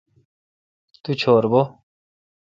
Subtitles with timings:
[1.03, 1.61] تو چور بھو۔